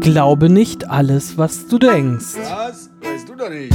[0.00, 2.36] Glaube nicht alles, was du denkst.
[2.36, 2.90] Was?
[3.02, 3.74] Weißt du doch nicht.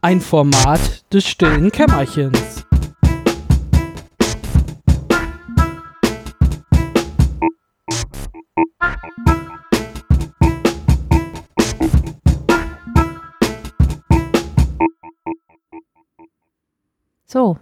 [0.00, 2.64] Ein Format des stillen Kämmerchens.
[17.32, 17.56] So,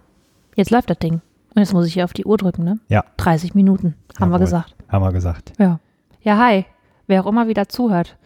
[0.57, 1.21] jetzt läuft das Ding.
[1.55, 2.79] Und jetzt muss ich hier auf die Uhr drücken, ne?
[2.89, 3.05] Ja.
[3.15, 4.39] 30 Minuten, haben wir Jawohl.
[4.39, 4.75] gesagt.
[4.89, 5.53] Haben wir gesagt.
[5.59, 5.79] Ja.
[6.23, 6.65] Ja, hi.
[7.07, 8.17] Wer auch immer wieder zuhört.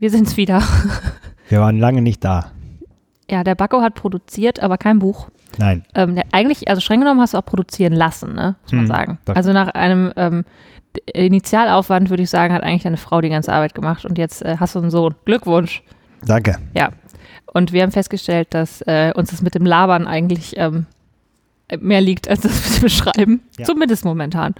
[0.00, 0.60] Wir sind's wieder.
[1.48, 2.50] Wir waren lange nicht da.
[3.30, 5.28] Ja, der Bacco hat produziert, aber kein Buch.
[5.58, 5.84] Nein.
[5.94, 8.56] Ähm, eigentlich, also streng genommen hast du auch produzieren lassen, ne?
[8.62, 9.18] Muss man Hm, sagen.
[9.26, 10.44] Also nach einem ähm,
[11.12, 14.56] Initialaufwand, würde ich sagen, hat eigentlich deine Frau die ganze Arbeit gemacht und jetzt äh,
[14.58, 15.14] hast du einen Sohn.
[15.24, 15.82] Glückwunsch.
[16.24, 16.56] Danke.
[16.74, 16.90] Ja.
[17.52, 20.86] Und wir haben festgestellt, dass äh, uns das mit dem Labern eigentlich ähm,
[21.78, 23.42] mehr liegt als das mit dem Schreiben.
[23.58, 23.64] Ja.
[23.64, 24.54] Zumindest momentan.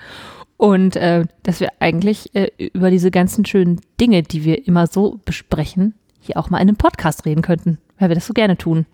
[0.56, 5.18] Und äh, dass wir eigentlich äh, über diese ganzen schönen Dinge, die wir immer so
[5.24, 8.86] besprechen, hier auch mal in einem Podcast reden könnten, weil wir das so gerne tun.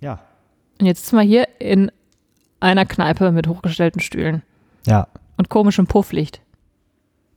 [0.00, 0.20] Ja.
[0.78, 1.90] Und jetzt sitzen wir hier in
[2.60, 4.42] einer Kneipe mit hochgestellten Stühlen
[4.86, 5.08] Ja.
[5.36, 6.40] und komischem Pufflicht.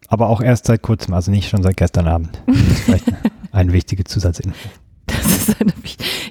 [0.09, 2.41] Aber auch erst seit kurzem, also nicht schon seit gestern Abend.
[2.47, 3.17] Das ist vielleicht eine,
[3.51, 4.69] eine wichtige Zusatzinfo.
[5.09, 5.73] Das ist eine,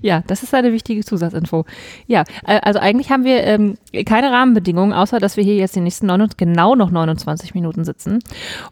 [0.03, 1.65] ja, das ist eine wichtige Zusatzinfo.
[2.07, 3.77] Ja, äh, also eigentlich haben wir ähm,
[4.07, 8.21] keine Rahmenbedingungen, außer dass wir hier jetzt die nächsten neun, genau noch 29 Minuten sitzen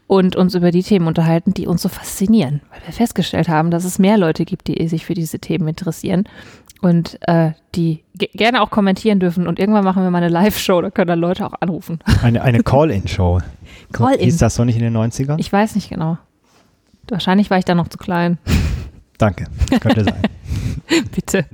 [0.06, 3.84] und uns über die Themen unterhalten, die uns so faszinieren, weil wir festgestellt haben, dass
[3.84, 6.24] es mehr Leute gibt, die sich für diese Themen interessieren
[6.80, 9.46] und äh, die ge gerne auch kommentieren dürfen.
[9.46, 11.98] Und irgendwann machen wir mal eine Live-Show, da können dann Leute auch anrufen.
[12.22, 13.40] Eine, eine Call-In-Show.
[13.92, 14.24] Call-in.
[14.24, 15.38] Hieß das so nicht in den 90ern?
[15.38, 16.18] Ich weiß nicht genau.
[17.08, 18.38] Wahrscheinlich war ich da noch zu klein.
[19.18, 19.46] Danke.
[19.80, 20.22] Könnte sein.
[21.14, 21.46] Bitte.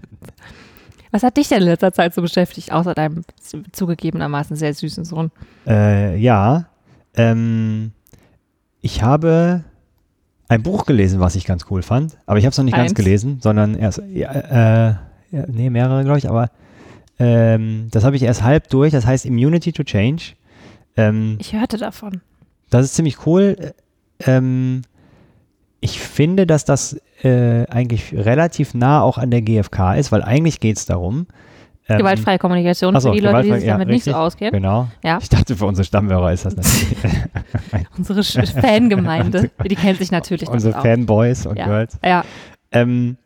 [1.11, 5.05] Was hat dich denn in letzter Zeit so beschäftigt, außer deinem zu- zugegebenermaßen sehr süßen
[5.05, 5.31] Sohn?
[5.67, 6.67] Äh, ja.
[7.15, 7.93] Ähm,
[8.81, 9.65] ich habe
[10.49, 12.17] ein Buch gelesen, was ich ganz cool fand.
[12.27, 12.95] Aber ich habe es noch nicht ganz Eins?
[12.97, 14.99] gelesen, sondern erst, äh, ja,
[15.49, 16.29] nee, mehrere, glaube ich.
[16.29, 16.51] Aber
[17.19, 18.93] ähm, das habe ich erst halb durch.
[18.93, 20.33] Das heißt Immunity to Change.
[20.97, 22.23] Ähm, Ich hörte davon.
[22.71, 23.75] Das ist ziemlich cool.
[24.21, 24.83] Ähm,
[25.83, 30.61] ich finde, dass das äh, eigentlich relativ nah auch an der GfK ist, weil eigentlich
[30.61, 31.27] geht es darum.
[31.89, 34.23] ähm, Gewaltfreie Kommunikation so, für die Leute, die sich ja, damit nicht so richtig.
[34.25, 34.53] auskennen.
[34.63, 34.89] Genau.
[35.03, 35.19] Ja.
[35.21, 36.97] Ich dachte, für unsere Stammhörer ist das natürlich
[37.99, 40.81] Unsere Fangemeinde, die kennt sich natürlich unsere.
[40.81, 41.67] Fanboys und Ja.
[41.67, 41.99] Girls.
[42.05, 42.25] Ja,
[42.71, 43.17] Ähm,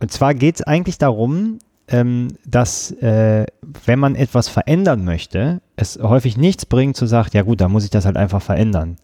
[0.00, 3.46] und zwar geht es eigentlich darum, ähm, dass äh,
[3.86, 7.84] wenn man etwas verändern möchte, es häufig nichts bringt zu sagen, ja gut, dann muss
[7.84, 8.96] ich das halt einfach verändern.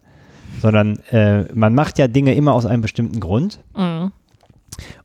[0.61, 3.59] Sondern äh, man macht ja Dinge immer aus einem bestimmten Grund.
[3.75, 4.11] mhm.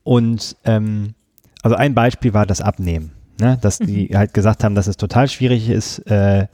[0.05, 1.15] Und ähm,
[1.63, 3.11] also ein Beispiel war das Abnehmen.
[3.41, 3.59] Ne?
[3.61, 4.17] Dass die Mhm.
[4.17, 6.47] halt gesagt haben, dass es total schwierig ist, äh,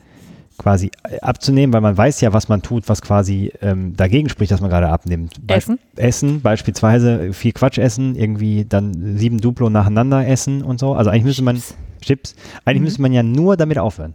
[0.58, 4.50] quasi äh, abzunehmen, weil man weiß ja, was man tut, was quasi ähm, dagegen spricht,
[4.52, 5.46] dass man gerade abnimmt.
[5.46, 5.78] Be- Essen?
[5.96, 10.94] Essen, beispielsweise viel Quatsch essen, irgendwie dann sieben Duplo nacheinander essen und so.
[10.94, 11.62] Also eigentlich müsste man,
[12.00, 12.34] Chips,
[12.64, 12.84] eigentlich Mhm.
[12.84, 14.14] müsste man ja nur damit aufhören.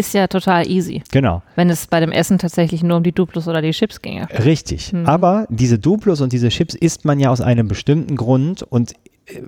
[0.00, 3.46] Ist ja total easy, Genau, wenn es bei dem Essen tatsächlich nur um die Duplos
[3.48, 4.26] oder die Chips ginge.
[4.44, 4.92] richtig.
[4.92, 5.06] Mhm.
[5.06, 8.92] Aber diese Duplos und diese Chips isst man ja aus einem bestimmten Grund und
[9.26, 9.42] äh,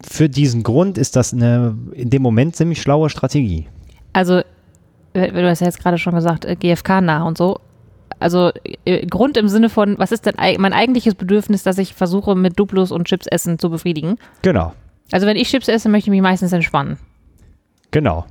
[0.00, 3.66] für diesen Grund ist das eine in dem Moment ziemlich schlaue Strategie.
[4.12, 4.42] Also,
[5.14, 7.58] äh, du hast ja jetzt gerade schon gesagt, äh, GFK nah und so.
[8.20, 8.52] Also
[9.10, 12.90] Grund im Sinne von, was ist denn mein eigentliches Bedürfnis, das ich versuche mit Duplos
[12.92, 14.16] und Chips essen zu befriedigen?
[14.42, 14.72] Genau,
[15.10, 16.96] Also wenn ich Chips esse, möchte ich mich meistens entspannen.
[17.90, 18.24] genau.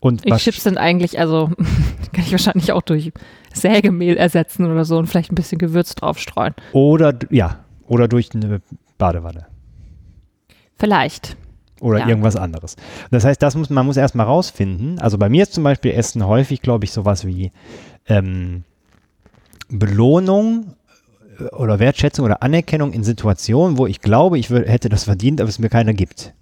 [0.00, 1.50] Und Ich was, Chips sind eigentlich, also
[2.12, 3.12] kann ich wahrscheinlich auch durch
[3.52, 6.54] Sägemehl ersetzen oder so und vielleicht ein bisschen Gewürz draufstreuen.
[6.72, 8.60] oder ja, oder durch eine
[8.98, 9.46] Badewanne
[10.78, 11.36] Vielleicht.
[11.80, 12.08] oder Ja.
[12.08, 12.76] irgendwas anderes.
[13.10, 14.98] Das heißt, das muss man muss erstmal rausfinden.
[14.98, 17.52] Also bei mir ist zum Beispiel Essen häufig, glaube ich, sowas wie
[18.06, 18.64] ähm,
[19.68, 20.74] Belohnung
[21.38, 25.48] äh, oder Wertschätzung oder Anerkennung in Situationen, wo ich glaube, ich hätte das verdient, aber
[25.48, 26.34] es mir keiner gibt.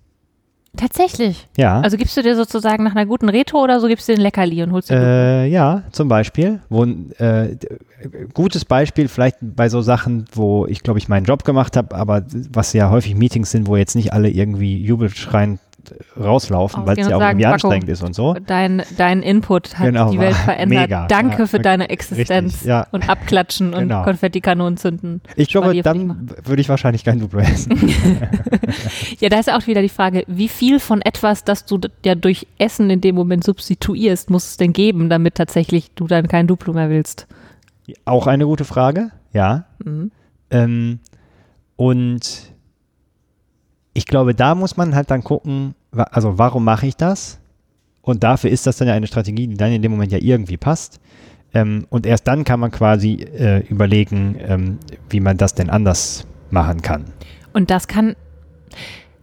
[0.78, 1.48] Tatsächlich.
[1.56, 1.80] Ja.
[1.80, 4.62] Also gibst du dir sozusagen nach einer guten Retro oder so gibst du den Leckerli
[4.62, 6.60] und holst dir Äh, ja, zum Beispiel.
[6.68, 7.56] Wo, äh,
[8.32, 12.24] gutes Beispiel vielleicht bei so Sachen, wo ich glaube ich meinen Job gemacht habe, aber
[12.52, 15.58] was ja häufig Meetings sind, wo jetzt nicht alle irgendwie jubelschreiend
[16.18, 18.34] rauslaufen, weil es Ausgehen ja auch irgendwie anstrengend ist und so.
[18.46, 20.82] Dein, dein Input hat Genau, die Welt verändert.
[20.88, 21.06] mega.
[21.08, 22.52] Danke Ja, für deine Existenz.
[22.54, 22.86] richtig, ja.
[22.92, 23.98] Und abklatschen Genau.
[23.98, 25.20] und Konfettikanonen zünden.
[25.36, 27.72] Ich glaube, dann würde ich wahrscheinlich kein Duplo essen.
[29.20, 32.46] Ja, da ist auch wieder die Frage, wie viel von etwas, das du ja durch
[32.58, 36.72] Essen in dem Moment substituierst, muss es denn geben, damit tatsächlich du dann kein Duplo
[36.72, 37.26] mehr willst?
[38.04, 39.64] auch eine gute Frage, ja.
[39.82, 40.10] Mhm.
[40.50, 40.98] Ähm,
[41.76, 42.52] und
[43.94, 47.38] ich glaube, da muss man halt dann gucken, also warum mache ich das?
[48.02, 50.56] Und dafür ist das dann ja eine Strategie, die dann in dem Moment ja irgendwie
[50.56, 51.00] passt.
[51.54, 56.26] Ähm, und erst dann kann man quasi äh, überlegen, ähm, wie man das denn anders
[56.50, 57.04] machen kann.
[57.52, 58.16] Und das kann,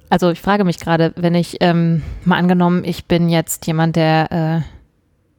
[0.10, 4.32] also ich frage mich gerade, wenn ich ähm, mal angenommen, ich bin jetzt jemand, der
[4.32, 4.75] äh,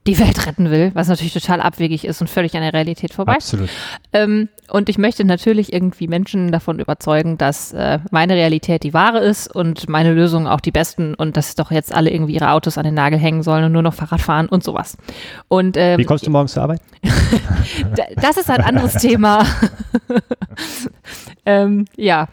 [0.07, 3.35] die Welt retten will, was natürlich total abwegig ist und völlig an der Realität vorbei.
[3.35, 3.69] Absolut.
[4.13, 9.19] Ähm, und ich möchte natürlich irgendwie Menschen davon überzeugen, dass äh, meine Realität die wahre
[9.19, 12.79] ist und meine Lösungen auch die besten und dass doch jetzt alle irgendwie ihre Autos
[12.79, 14.97] an den Nagel hängen sollen und nur noch Fahrrad fahren und sowas.
[15.49, 16.81] Und ähm, Wie kommst du morgens zur Arbeit?
[18.17, 19.45] Das ist ein anderes Thema.
[21.47, 22.29] ähm, ja,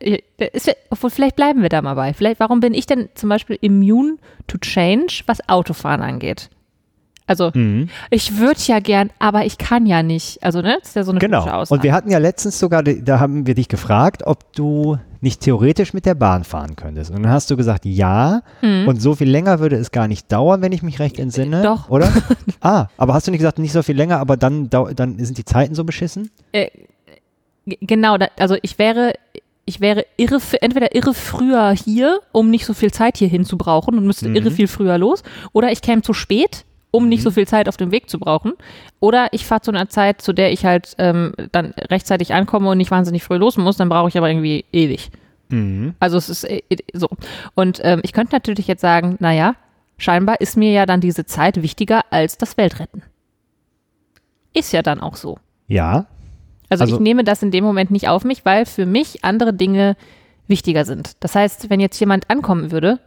[0.00, 0.18] Äh,
[0.52, 2.12] ist, obwohl vielleicht bleiben wir da mal bei.
[2.12, 4.16] Vielleicht, warum bin ich denn zum Beispiel immune
[4.46, 6.50] to change, was Autofahren angeht?
[7.28, 7.88] Also, Mhm.
[8.10, 10.42] ich würde ja gern, aber ich kann ja nicht.
[10.42, 11.42] Also, ne, das ist ja so eine Genau.
[11.46, 11.72] Aussage.
[11.78, 15.92] Und wir hatten ja letztens sogar, da haben wir dich gefragt, ob du nicht theoretisch
[15.94, 17.10] mit der Bahn fahren könntest.
[17.10, 18.40] Und dann hast du gesagt, ja.
[18.62, 21.58] Und so viel länger würde es gar nicht dauern, wenn ich mich recht entsinne.
[21.58, 21.62] Mhm.
[21.62, 21.88] Doch.
[21.90, 22.10] Oder?
[22.60, 25.44] ah, aber hast du nicht gesagt, nicht so viel länger, aber dann, dann sind die
[25.44, 26.30] Zeiten so beschissen?
[26.52, 26.70] G-
[27.82, 29.12] Genau, da, also ich wäre,
[29.66, 33.98] ich wäre irre, entweder irre früher hier, um nicht so viel Zeit hierhin zu brauchen
[33.98, 35.22] und müsste irre viel früher los,
[35.52, 38.52] oder ich käme zu spät, um nicht so viel Zeit auf dem Weg zu brauchen,
[39.00, 42.78] oder ich fahre zu einer Zeit, zu der ich halt ähm, dann rechtzeitig ankomme und
[42.78, 45.10] nicht wahnsinnig früh los muss, dann brauche ich aber irgendwie ewig.
[45.50, 45.94] Mhm.
[46.00, 46.62] Also es ist äh,
[46.92, 47.08] so.
[47.54, 49.54] Und ähm, ich könnte natürlich jetzt sagen, naja,
[49.98, 53.02] scheinbar ist mir ja dann diese Zeit wichtiger als das Weltretten.
[54.54, 55.38] Ist ja dann auch so.
[55.66, 56.06] Ja.
[56.68, 59.52] Also, Also- ich nehme das in dem Moment nicht auf mich, weil für mich andere
[59.52, 59.96] Dinge
[60.46, 61.12] wichtiger sind.
[61.20, 62.98] Das heißt, wenn jetzt jemand ankommen würde,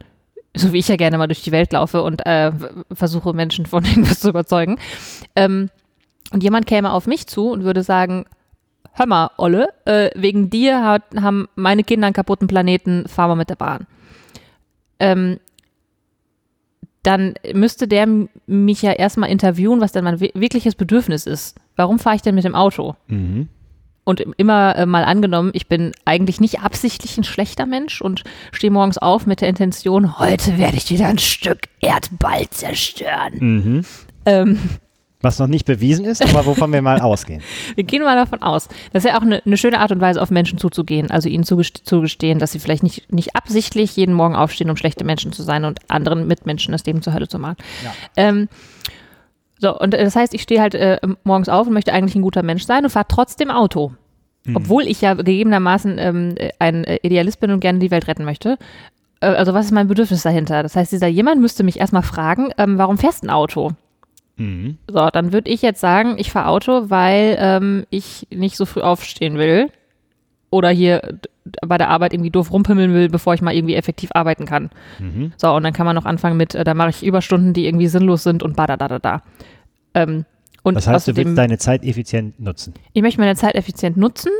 [0.54, 2.52] so wie ich ja gerne mal durch die Welt laufe und äh,
[2.92, 4.78] versuche Menschen von irgendwas zu überzeugen,
[5.36, 5.70] ähm,
[6.32, 8.24] und jemand käme auf mich zu und würde sagen,
[8.92, 13.34] hör mal, Olle, äh, wegen dir hat, haben meine Kinder einen kaputten Planeten, fahr mal
[13.36, 13.86] mit der Bahn.
[14.98, 15.38] Ähm,
[17.02, 18.06] dann müsste der
[18.46, 21.58] mich ja erstmal interviewen, was denn mein wi- wirkliches Bedürfnis ist.
[21.74, 22.94] Warum fahre ich denn mit dem Auto?
[23.08, 23.48] Mhm.
[24.04, 28.24] Und im- immer äh, mal angenommen, ich bin eigentlich nicht absichtlich ein schlechter Mensch und
[28.50, 33.34] stehe morgens auf mit der Intention, heute werde ich wieder ein Stück Erdball zerstören.
[33.38, 33.84] Mhm.
[34.26, 34.58] Ähm,
[35.20, 37.42] Was noch nicht bewiesen ist, aber wovon wir mal ausgehen.
[37.76, 38.66] wir gehen mal davon aus.
[38.92, 41.12] Das ist ja auch eine, eine schöne Art und Weise, auf Menschen zuzugehen.
[41.12, 45.04] Also ihnen zugest- zugestehen, dass sie vielleicht nicht, nicht absichtlich jeden Morgen aufstehen, um schlechte
[45.04, 47.56] Menschen zu sein und anderen Mitmenschen das Leben zur Hölle zu machen.
[48.16, 48.48] Ähm,
[49.62, 52.22] so, und äh, das heißt, ich stehe halt äh, morgens auf und möchte eigentlich ein
[52.22, 53.92] guter Mensch sein und fahre trotzdem Auto.
[54.54, 58.24] Obwohl ich ja gegebenermaßen ähm, äh, ein äh, Idealist bin und gerne die Welt retten
[58.24, 58.58] möchte.
[59.20, 60.64] Äh, also was ist mein Bedürfnis dahinter?
[60.64, 63.70] Das heißt, dieser jemand müsste mich erstmal fragen, ähm, warum fährst du ein Auto?
[64.36, 64.78] Mhm.
[64.88, 68.80] So, dann würde ich jetzt sagen, ich fahre Auto, weil ähm, ich nicht so früh
[68.80, 69.70] aufstehen will.
[70.50, 71.20] Oder hier
[71.66, 74.70] bei der Arbeit irgendwie doof rumpimmeln will, bevor ich mal irgendwie effektiv arbeiten kann.
[74.98, 75.32] Mhm.
[75.36, 77.88] So, und dann kann man noch anfangen mit, äh, da mache ich Überstunden, die irgendwie
[77.88, 79.22] sinnlos sind und badadadada.
[79.94, 80.24] Ähm,
[80.62, 82.74] und Das heißt, du willst deine Zeit effizient nutzen.
[82.92, 84.30] ich möchte meine Zeit effizient nutzen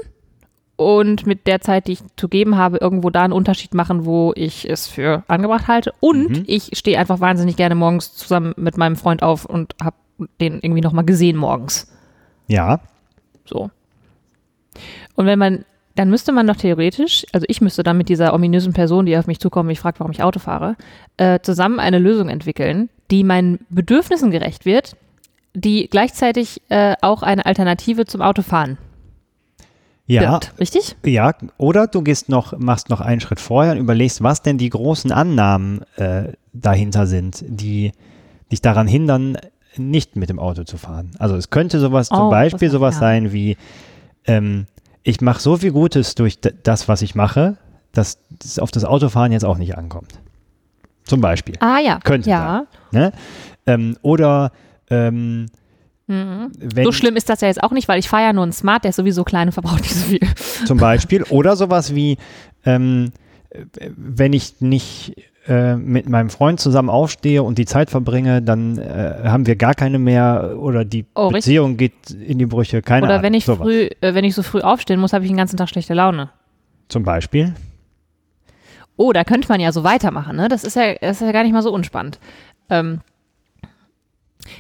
[0.77, 4.33] und mit der Zeit, die ich zu geben habe, irgendwo da einen Unterschied machen, wo
[4.37, 5.93] ich es für angebracht halte.
[6.01, 6.45] Und Mhm.
[6.47, 9.97] ich stehe einfach wahnsinnig gerne morgens zusammen mit meinem Freund auf und habe
[10.41, 11.93] den irgendwie nochmal gesehen morgens.
[12.47, 12.81] Ja.
[13.45, 13.71] So.
[15.15, 15.65] Und wenn man,
[15.95, 19.27] dann müsste man doch theoretisch, also ich müsste dann mit dieser ominösen Person, die auf
[19.27, 20.77] mich zukommt, mich fragt, warum ich Auto fahre,
[21.19, 24.97] äh, zusammen eine Lösung entwickeln, die meinen Bedürfnissen gerecht wird,
[25.55, 28.79] die gleichzeitig äh, auch eine Alternative zum Autofahren
[30.07, 30.23] Ja.
[30.31, 30.55] birgt.
[30.59, 30.97] Richtig?
[31.05, 34.71] Ja, oder du gehst noch, machst noch einen Schritt vorher und überlegst, was denn die
[34.71, 37.93] großen Annahmen äh, dahinter sind, die
[38.51, 39.37] dich daran hindern,
[39.77, 41.11] nicht mit dem Auto zu fahren.
[41.19, 43.01] Also es könnte sowas zum Oh, Beispiel was- sowas ja.
[43.01, 43.57] sein wie,
[44.27, 44.67] ähm,
[45.03, 47.57] ich mache so viel Gutes durch das, was ich mache,
[47.93, 50.13] dass es auf das Autofahren jetzt auch nicht ankommt.
[51.05, 51.57] Zum Beispiel.
[51.61, 51.99] Ah ja.
[52.03, 52.67] Könnte ja.
[52.93, 53.13] Ne?
[53.67, 54.53] Ähm, oder
[54.89, 55.47] ähm,
[56.09, 56.51] Mhm.
[56.85, 58.85] So schlimm ist das ja jetzt auch nicht, weil ich fahre ja nur einen Smart,
[58.85, 60.21] der ist sowieso klein und verbraucht nicht so viel.
[60.67, 61.23] zum Beispiel.
[61.25, 62.19] Oder sowas wie,
[62.65, 63.13] ähm,
[63.51, 65.15] äh, wenn ich nicht
[65.49, 69.75] äh, mit meinem Freund zusammen aufstehe und die Zeit verbringe, dann äh, haben wir gar
[69.75, 71.45] keine mehr oder die Oh, richtig.
[71.45, 72.81] Beziehung geht in die Brüche.
[72.83, 73.25] Keine Oder Ahnung.
[73.25, 73.59] wenn ich sowas.
[73.67, 76.31] früh, äh, wenn ich so früh aufstehen muss, habe ich den ganzen Tag schlechte Laune.
[76.89, 77.55] Zum Beispiel.
[78.97, 80.49] Oh, da könnte man ja so weitermachen, ne?
[80.49, 82.21] Das ist ja, das ist ja gar nicht mal so unspannend.
[82.71, 83.01] Ähm,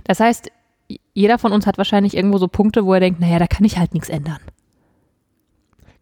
[0.04, 0.50] das heißt,
[1.14, 3.78] jeder von uns hat wahrscheinlich irgendwo so Punkte, wo er denkt, naja, da kann ich
[3.78, 4.38] halt nichts ändern.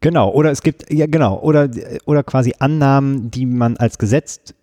[0.00, 0.30] Genau.
[0.30, 1.68] Oder es gibt, ja genau, oder,
[2.06, 4.54] oder quasi Annahmen, die man als Gesetz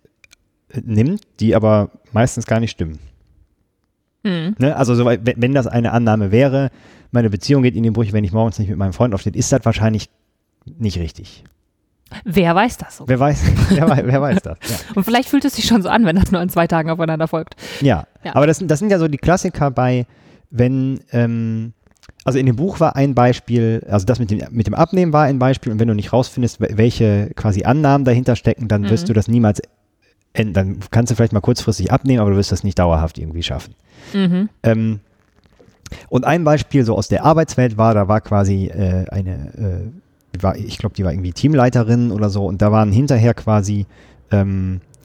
[0.84, 2.98] nimmt, die aber meistens gar nicht stimmen.
[4.24, 4.54] Mhm.
[4.58, 4.76] Ne?
[4.76, 6.70] Also so, wenn das eine Annahme wäre,
[7.10, 9.50] meine Beziehung geht in die Brüche, wenn ich morgens nicht mit meinem Freund aufstehe, ist
[9.52, 10.10] das wahrscheinlich
[10.78, 11.44] nicht richtig.
[12.24, 13.04] Wer weiß das so?
[13.06, 14.58] Wer weiß, wer, weiß, wer weiß das?
[14.68, 14.76] Ja.
[14.94, 17.28] Und vielleicht fühlt es sich schon so an, wenn das nur in zwei Tagen aufeinander
[17.28, 17.54] folgt.
[17.80, 18.34] Ja, Ja.
[18.34, 20.06] aber das, das sind ja so die Klassiker bei,
[20.50, 21.72] wenn, ähm,
[22.24, 25.24] also in dem Buch war ein Beispiel, also das mit dem, mit dem Abnehmen war
[25.24, 29.04] ein Beispiel und wenn du nicht rausfindest, wel- welche quasi Annahmen dahinter stecken, dann wirst
[29.04, 29.08] Mhm.
[29.08, 29.62] du das niemals.
[30.38, 33.74] Dann kannst du vielleicht mal kurzfristig abnehmen, aber du wirst das nicht dauerhaft irgendwie schaffen.
[34.14, 34.48] Mhm.
[34.62, 35.00] Ähm,
[36.08, 39.90] und ein Beispiel so aus der Arbeitswelt war, da war quasi äh, eine,
[40.36, 43.86] äh, war, ich glaube, die war irgendwie Teamleiterin oder so und da waren hinterher quasi
[44.30, 44.97] ähm, äh,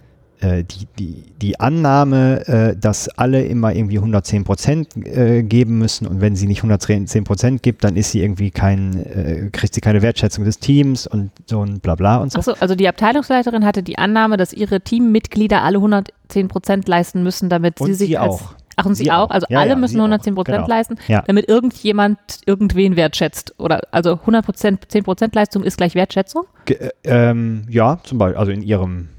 [0.44, 6.22] die, die, die Annahme, äh, dass alle immer irgendwie 110 Prozent äh, geben müssen und
[6.22, 10.02] wenn sie nicht 110 Prozent gibt, dann ist sie irgendwie kein, äh, kriegt sie keine
[10.02, 12.40] Wertschätzung des Teams und so ein Blabla und so.
[12.40, 17.50] Achso, also die Abteilungsleiterin hatte die Annahme, dass ihre Teammitglieder alle 110 Prozent leisten müssen,
[17.50, 18.56] damit Und sie sich sie als, auch.
[18.76, 19.30] Ach, und sie, Sie auch?
[19.30, 20.06] Also Ja, alle ja, müssen sie auch.
[20.06, 20.68] 110 Prozent Genau.
[20.68, 21.24] leisten, Ja.
[21.28, 23.54] damit irgendjemand irgendwen wertschätzt.
[23.60, 26.46] Oder also 100 Prozent, 10 Prozent Leistung ist gleich Wertschätzung.
[26.68, 29.10] Äh, ähm, ja, zum Beispiel, also in ihrem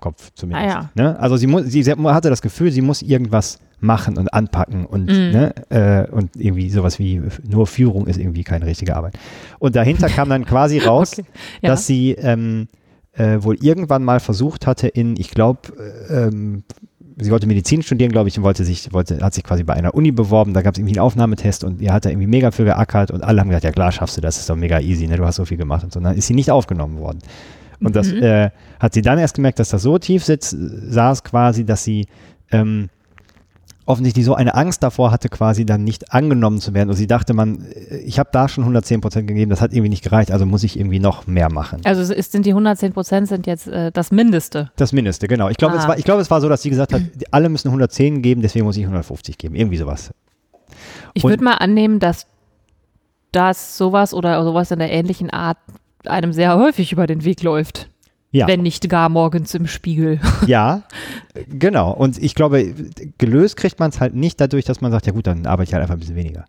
[0.00, 0.76] Kopf zumindest.
[0.76, 1.18] Ah, ne?
[1.18, 5.30] Also sie, sie, sie hatte das Gefühl, sie muss irgendwas machen und anpacken und, Mhm.
[5.30, 9.16] ne, äh, und irgendwie sowas wie nur Führung ist irgendwie keine richtige Arbeit.
[9.60, 11.24] Und dahinter kam dann quasi raus, Okay.
[11.62, 11.70] Ja.
[11.70, 12.66] dass sie ähm,
[13.12, 15.60] äh, wohl irgendwann mal versucht hatte in, ich glaube,
[16.10, 16.64] ähm,
[17.20, 19.94] sie wollte Medizin studieren, glaube ich, und wollte sich, wollte, hat sich quasi bei einer
[19.94, 22.64] Uni beworben, da gab es irgendwie einen Aufnahmetest und ihr hat da irgendwie mega für
[22.64, 25.16] geackert und alle haben gesagt, ja klar, schaffst du, das ist doch mega easy, ne?
[25.16, 25.98] du hast so viel gemacht und so.
[25.98, 27.18] Und dann ist sie nicht aufgenommen worden.
[27.80, 28.22] Und das Mhm.
[28.22, 32.06] äh, hat sie dann erst gemerkt, dass das so tief sitzt, saß quasi, dass sie
[32.50, 32.88] ähm,
[33.86, 36.90] offensichtlich so eine Angst davor hatte, quasi dann nicht angenommen zu werden.
[36.90, 39.88] Und sie dachte, man, äh, ich habe da schon 110 Prozent gegeben, das hat irgendwie
[39.88, 41.80] nicht gereicht, also muss ich irgendwie noch mehr machen.
[41.84, 44.70] Also es ist, sind die 110 Prozent sind jetzt äh, das Mindeste.
[44.76, 45.48] Das Mindeste, genau.
[45.48, 45.88] Ich glaube, es, Ah.
[45.88, 48.66] war, ich glaube, es war so, dass sie gesagt hat, alle müssen 110 geben, deswegen
[48.66, 49.54] muss ich 150 geben.
[49.54, 50.10] Irgendwie sowas.
[51.14, 52.26] Ich würde mal annehmen, dass
[53.32, 55.58] das sowas oder sowas in der ähnlichen Art
[56.06, 57.88] einem sehr häufig über den Weg läuft.
[58.30, 58.46] Ja.
[58.46, 60.20] Wenn nicht gar morgens im Spiegel.
[60.46, 60.82] Ja,
[61.48, 61.92] genau.
[61.92, 62.74] Und ich glaube,
[63.16, 65.74] gelöst kriegt man es halt nicht dadurch, dass man sagt, ja gut, dann arbeite ich
[65.74, 66.44] halt einfach ein bisschen weniger.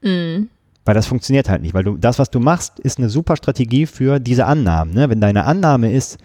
[0.00, 0.48] Mhm.
[0.84, 3.86] Weil das funktioniert halt nicht, weil du das, was du machst, ist eine super Strategie
[3.86, 4.94] für diese Annahmen.
[4.94, 5.08] Ne?
[5.10, 6.18] Wenn deine Annahme ist,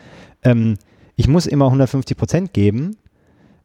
[0.43, 0.77] ähm,
[1.17, 2.95] ich muss immer 150 Prozent geben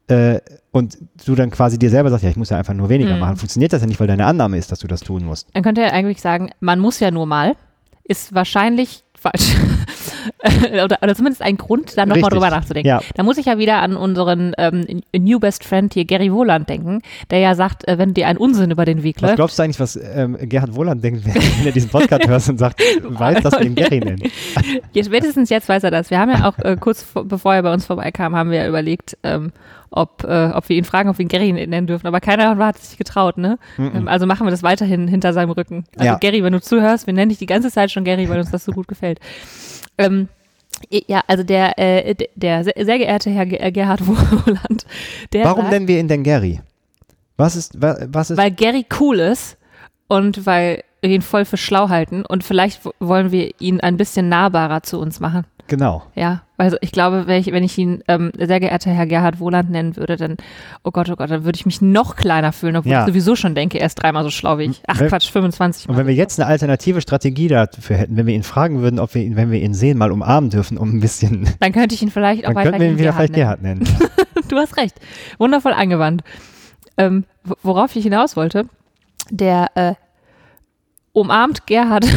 [0.08, 0.40] äh,
[0.72, 3.20] und du dann quasi dir selber sagst, ja, ich muss ja einfach nur weniger Mhm.
[3.20, 5.48] machen, funktioniert das ja nicht, weil deine Annahme ist, dass du das tun musst.
[5.54, 7.54] Man könnte ja eigentlich sagen, man muss ja nur mal,
[8.04, 9.54] ist wahrscheinlich falsch.
[10.72, 12.88] oder, oder zumindest ein Grund, da nochmal drüber nachzudenken.
[12.88, 16.68] Ja, Da muss ich ja wieder an unseren ähm, New Best Friend hier, Gary Wohland,
[16.68, 19.58] denken, der ja sagt, äh, wenn dir ein Unsinn über den Weg was läuft, glaubst
[19.58, 23.42] du eigentlich, was ähm, Gerhard Wohland denkt, wenn er diesen Podcast hört und sagt, weiß,
[23.42, 24.22] dass wir ihn Gary nennen?
[24.92, 26.10] Jetzt, spätestens jetzt weiß er das.
[26.10, 28.68] Wir haben ja auch äh, kurz vor, bevor er bei uns vorbeikam, haben wir ja
[28.68, 29.52] überlegt, ähm,
[29.90, 32.06] ob, äh, ob wir ihn fragen, ob wir ihn Gary nennen dürfen.
[32.06, 33.58] Aber keiner hat sich getraut, ne?
[33.78, 35.84] Ähm, also machen wir das weiterhin hinter seinem Rücken.
[35.96, 36.18] Also Ja.
[36.18, 38.64] Gary, wenn du zuhörst, wir nennen dich die ganze Zeit schon Gary, weil uns das
[38.64, 39.20] so gut gefällt.
[39.98, 40.28] Ähm,
[40.90, 44.86] ja, also der, äh, der sehr, sehr geehrte Herr äh, Gerhard Wohland,
[45.32, 46.60] der Warum sagt, nennen wir ihn denn Gary?
[47.36, 49.56] Was ist, wa- was ist, weil Gary cool ist
[50.08, 54.28] und weil wir ihn voll für schlau halten und vielleicht wollen wir ihn ein bisschen
[54.28, 55.44] nahbarer zu uns machen.
[55.68, 56.02] genau.
[56.14, 59.68] Ja, also ich glaube, wenn ich, wenn ich ihn ähm, sehr geehrter Herr Gerhard Wohland
[59.70, 60.36] nennen würde, dann,
[60.84, 63.00] oh Gott, oh Gott, dann würde ich mich noch kleiner fühlen, obwohl Ja.
[63.00, 64.80] ich sowieso schon denke, er ist dreimal so schlau wie ich.
[64.86, 66.00] Ach Wenn- Quatsch, 25 Und Mal.
[66.00, 69.22] wenn wir jetzt eine alternative Strategie dafür hätten, wenn wir ihn fragen würden, ob wir
[69.22, 72.10] ihn, wenn wir ihn sehen, mal umarmen dürfen, um ein bisschen, dann könnte ich ihn
[72.12, 73.80] vielleicht auch dann könnten wir ihn wieder vielleicht Gerhard Gerhard nennen.
[73.82, 74.10] nennen.
[74.48, 74.94] Du hast recht.
[75.38, 76.22] Wundervoll angewandt.
[76.98, 77.24] Ähm,
[77.62, 78.66] worauf ich hinaus wollte,
[79.30, 79.94] der äh,
[81.12, 82.04] umarmt Gerhard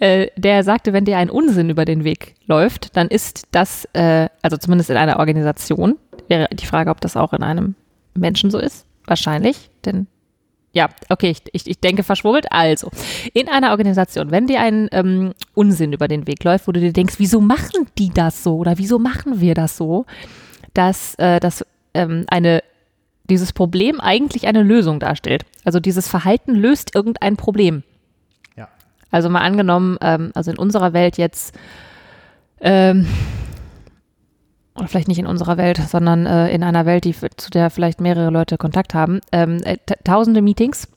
[0.00, 4.28] äh, der sagte, wenn dir ein Unsinn über den Weg läuft, dann ist das, äh,
[4.42, 5.96] also zumindest in einer Organisation,
[6.28, 7.74] wäre die Frage, ob das auch in einem
[8.14, 8.86] Menschen so ist.
[9.06, 10.06] Wahrscheinlich, denn
[10.74, 12.50] ja, okay, ich, ich, ich denke verschwurbelt.
[12.50, 12.90] Also,
[13.32, 16.92] in einer Organisation, wenn dir ein ähm, Unsinn über den Weg läuft, wo du dir
[16.92, 20.04] denkst, wieso machen die das so oder wieso machen wir das so,
[20.74, 21.64] dass, äh, dass
[21.94, 22.62] ähm, eine,
[23.30, 25.44] dieses Problem eigentlich eine Lösung darstellt.
[25.64, 27.82] Also dieses Verhalten löst irgendein Problem.
[28.56, 28.68] Ja.
[29.10, 31.54] Also mal angenommen, ähm, also in unserer Welt jetzt,
[32.60, 33.06] ähm,
[34.76, 38.00] oder vielleicht nicht in unserer Welt, sondern äh, in einer Welt, die, zu der vielleicht
[38.00, 40.88] mehrere Leute Kontakt haben, ähm, äh, ta- tausende Meetings,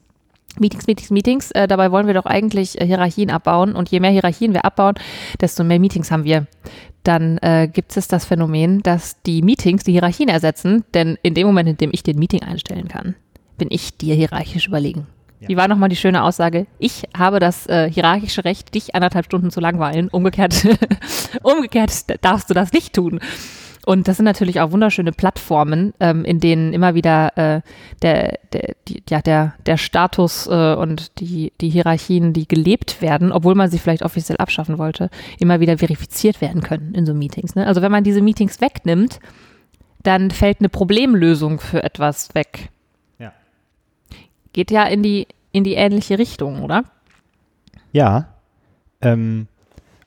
[0.58, 1.50] Meetings, Meetings, Meetings.
[1.52, 4.94] Äh, dabei wollen wir doch eigentlich äh, Hierarchien abbauen und je mehr Hierarchien wir abbauen,
[5.40, 6.46] desto mehr Meetings haben wir.
[7.04, 11.46] Dann äh, gibt es das Phänomen, dass die Meetings die Hierarchien ersetzen, denn in dem
[11.46, 13.14] Moment, in dem ich den Meeting einstellen kann,
[13.56, 15.06] bin ich dir hierarchisch überlegen.
[15.40, 15.48] Ja.
[15.48, 16.66] Wie war nochmal die schöne Aussage?
[16.78, 20.08] Ich habe das äh, hierarchische Recht, dich anderthalb Stunden zu langweilen.
[20.08, 20.66] Umgekehrt,
[21.42, 23.20] umgekehrt darfst du das nicht tun.
[23.86, 27.60] Und das sind natürlich auch wunderschöne Plattformen, ähm, in denen immer wieder äh,
[28.02, 33.32] der, der, die, ja, der, der Status äh, und die, die Hierarchien, die gelebt werden,
[33.32, 37.54] obwohl man sie vielleicht offiziell abschaffen wollte, immer wieder verifiziert werden können in so Meetings.
[37.54, 37.66] Ne?
[37.66, 39.20] Also wenn man diese Meetings wegnimmt,
[40.02, 42.70] dann fällt eine Problemlösung für etwas weg.
[43.18, 43.32] Ja.
[44.52, 46.84] Geht ja in die, in die ähnliche Richtung, oder?
[47.92, 48.28] Ja.
[49.00, 49.48] Ähm,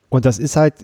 [0.08, 0.74] und das ist halt,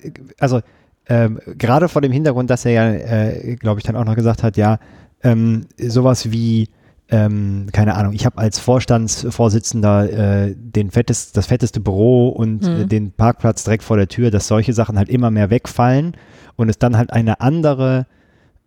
[0.40, 0.60] also
[1.08, 4.42] ähm, gerade vor dem Hintergrund, dass er ja, äh, glaube ich, dann auch noch gesagt
[4.42, 4.78] hat, ja,
[5.22, 6.68] ähm, sowas wie,
[7.10, 12.84] ähm, keine Ahnung, ich habe als Vorstandsvorsitzender äh, den fettest, das fetteste Büro und äh,
[12.84, 12.88] Mhm.
[12.88, 16.12] den Parkplatz direkt vor der Tür, dass solche Sachen halt immer mehr wegfallen
[16.56, 18.06] und es dann halt eine andere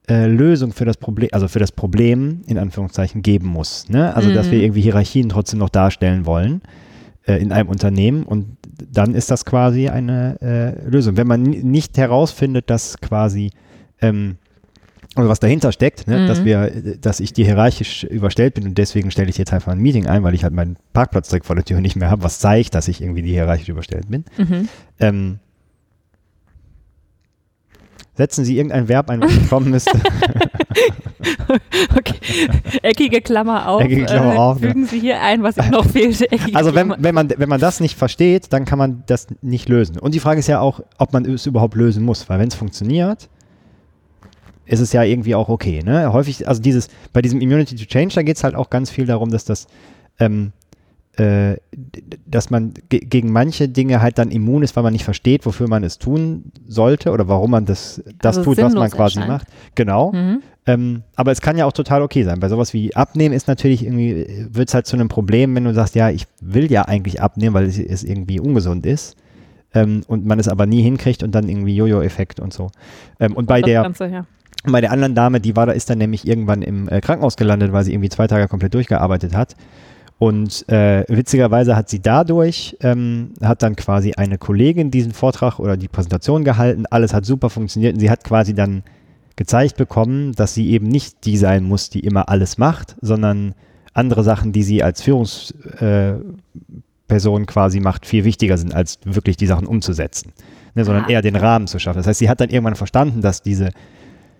[0.09, 3.87] äh, Lösung für das Problem, also für das Problem in Anführungszeichen geben muss.
[3.89, 4.15] Ne?
[4.15, 4.51] Also dass Mhm.
[4.51, 6.61] wir irgendwie Hierarchien trotzdem noch darstellen wollen
[7.25, 8.57] äh, in einem Unternehmen und
[8.91, 11.17] dann ist das quasi eine äh, Lösung.
[11.17, 13.51] Wenn man ni- nicht herausfindet, dass quasi
[14.01, 14.37] ähm,
[15.13, 16.19] also was dahinter steckt, ne?
[16.19, 16.27] Mhm.
[16.27, 19.79] dass wir, dass ich dir hierarchisch überstellt bin und deswegen stelle ich jetzt einfach ein
[19.79, 22.39] Meeting ein, weil ich halt meinen Parkplatz direkt vor der Tür nicht mehr habe, was
[22.39, 24.23] zeigt, dass ich irgendwie die hierarchisch überstellt bin.
[24.37, 24.69] Mhm.
[24.99, 25.39] Ähm,
[28.15, 29.91] setzen Sie irgendein Verb ein, was kommen müsste.
[31.97, 32.49] Okay.
[32.81, 33.81] Eckige Klammer auf.
[33.81, 34.59] Eckige Klammer äh, auf?
[34.59, 35.85] Fügen Sie hier ein, was Ihnen noch.
[35.95, 39.69] Eckige Also wenn, wenn, man, wenn man das nicht versteht, dann kann man das nicht
[39.69, 39.99] lösen.
[39.99, 42.55] Und die Frage ist ja auch, ob man es überhaupt lösen muss, weil wenn es
[42.55, 43.29] funktioniert,
[44.65, 45.81] ist es ja irgendwie auch okay.
[45.83, 46.11] Ne?
[46.13, 49.05] Häufig, also dieses, bei diesem Immunity to Change, da geht es halt auch ganz viel
[49.05, 49.67] darum, dass das,
[50.19, 50.53] ähm,
[51.17, 51.57] äh,
[52.25, 55.67] dass man ge gegen manche Dinge halt dann immun ist, weil man nicht versteht, wofür
[55.67, 59.47] man es tun sollte oder warum man das, das Also tut, was man quasi macht.
[59.75, 60.13] Genau.
[60.13, 60.41] Mhm.
[60.71, 62.39] Ähm, aber es kann ja auch total okay sein.
[62.39, 65.73] Bei sowas wie Abnehmen ist natürlich irgendwie, wird es halt zu einem Problem, wenn du
[65.73, 69.17] sagst, ja, ich will ja eigentlich abnehmen, weil es, es irgendwie ungesund ist.
[69.73, 72.69] Ähm, und man es aber nie hinkriegt und dann irgendwie Jojo-Effekt und so.
[73.19, 74.25] Ähm, und bei der, Ganze, ja.
[74.65, 77.71] bei der anderen Dame, die war da, ist dann nämlich irgendwann im äh, Krankenhaus gelandet,
[77.73, 79.55] weil sie irgendwie zwei Tage komplett durchgearbeitet hat.
[80.19, 85.77] Und äh, witzigerweise hat sie dadurch, ähm, hat dann quasi eine Kollegin diesen Vortrag oder
[85.77, 86.85] die Präsentation gehalten.
[86.89, 88.83] Alles hat super funktioniert und sie hat quasi dann
[89.41, 93.55] gezeigt bekommen, dass sie eben nicht die sein muss, die immer alles macht, sondern
[93.93, 99.47] andere Sachen, die sie als Führungsperson äh, quasi macht, viel wichtiger sind, als wirklich die
[99.47, 100.31] Sachen umzusetzen,
[100.75, 101.09] ne, sondern Ah.
[101.09, 101.97] eher den Rahmen zu schaffen.
[101.97, 103.71] Das heißt, sie hat dann irgendwann verstanden, dass diese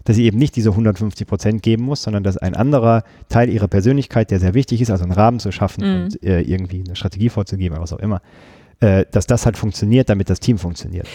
[0.03, 3.67] dass sie eben nicht diese 150 Prozent geben muss, sondern dass ein anderer Teil ihrer
[3.67, 6.03] Persönlichkeit, der sehr wichtig ist, also einen Rahmen zu schaffen Mhm.
[6.05, 8.19] und äh, irgendwie eine Strategie vorzugeben, oder was auch immer,
[8.81, 11.07] dass das halt funktioniert, damit das Team funktioniert.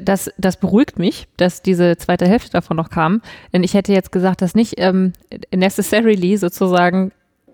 [0.00, 3.20] Das, das beruhigt mich, dass diese zweite Hälfte davon noch kam.
[3.52, 5.12] Denn ich hätte jetzt gesagt, dass nicht ähm,
[5.52, 7.10] necessarily sozusagen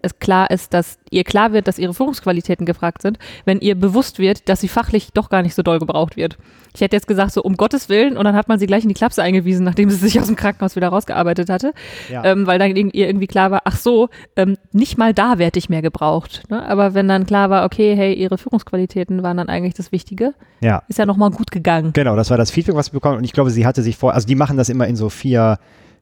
[0.07, 4.19] es klar ist, dass ihr klar wird, dass ihre Führungsqualitäten gefragt sind, wenn ihr bewusst
[4.19, 6.38] wird, dass sie fachlich doch gar nicht so doll gebraucht wird.
[6.75, 8.88] Ich hätte jetzt gesagt, so um Gottes Willen, und dann hat man sie gleich in
[8.88, 11.73] die Klapse eingewiesen, nachdem sie sich aus dem Krankenhaus wieder rausgearbeitet hatte,
[12.11, 12.23] Ja.
[12.25, 15.69] ähm, weil dann ihr irgendwie klar war, ach so, ähm, nicht mal da werde ich
[15.71, 16.42] mehr gebraucht.
[16.51, 16.62] Ne?
[16.69, 20.83] Aber wenn dann klar war, okay, hey, ihre Führungsqualitäten waren dann eigentlich das Wichtige, ja.
[20.88, 21.92] ist ja nochmal gut gegangen.
[21.95, 23.19] Genau, das war das Feedback, was wir bekommen.
[23.19, 25.59] Und ich glaube, sie hatte sich vor, also die machen das immer in so vier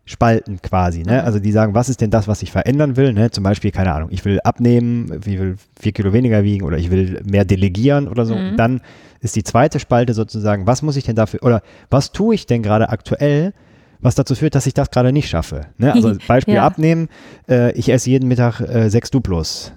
[0.06, 1.02] Spalten quasi.
[1.02, 1.14] Ne?
[1.20, 1.26] Mhm.
[1.26, 3.12] Also die sagen, was ist denn das, was ich verändern will?
[3.14, 3.30] Ne?
[3.30, 6.90] Zum Beispiel, keine Ahnung, ich will abnehmen, ich will vier Kilo weniger wiegen oder ich
[6.90, 8.34] will mehr delegieren oder so.
[8.36, 8.56] Mhm.
[8.56, 8.80] Dann
[9.20, 12.62] ist die zweite Spalte sozusagen, was muss ich denn dafür, oder was tue ich denn
[12.62, 13.54] gerade aktuell,
[14.00, 15.62] was dazu führt, dass ich das gerade nicht schaffe.
[15.78, 15.94] Ne?
[15.94, 16.66] Also Beispiel Ja.
[16.66, 17.08] abnehmen,
[17.48, 19.72] äh, ich esse jeden Mittag äh, sechs Duplos.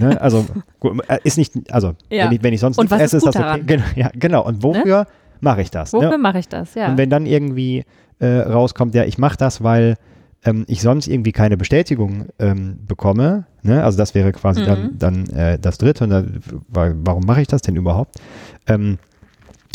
[0.00, 0.18] ne?
[0.18, 0.46] Also
[0.80, 2.24] gut, äh, ist nicht, also Ja.
[2.24, 3.62] wenn, ich, wenn ich sonst nichts esse, ist ist das okay.
[3.66, 4.46] Genau, ja, genau.
[4.46, 5.06] Und wofür
[5.40, 5.92] mache ich das?
[5.92, 6.16] Wofür Ne?
[6.18, 6.74] mache ich das?
[6.74, 6.88] Ja.
[6.88, 7.84] Und wenn dann irgendwie
[8.18, 9.96] äh, rauskommt, ja, ich mache das, weil
[10.44, 13.82] ähm, ich sonst irgendwie keine Bestätigung ähm, bekomme, ne?
[13.84, 14.66] also das wäre quasi Mhm.
[14.66, 18.16] dann, dann äh, das dritte, und dann, wa- warum mache ich das denn überhaupt?
[18.66, 18.98] Ähm,